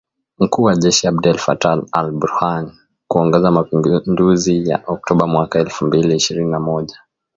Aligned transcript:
mkuu 0.39 0.63
wa 0.63 0.75
jeshi 0.75 1.07
Abdel 1.07 1.37
Fattah 1.37 1.83
al-Burhan 1.91 2.71
kuongoza 3.07 3.51
mapinduzi 3.51 4.69
ya 4.69 4.83
Oktoba 4.87 5.27
mwaka 5.27 5.59
elfu 5.59 5.85
mbili 5.85 6.15
ishirini 6.15 6.51
na 6.51 6.59
moja 6.59 6.99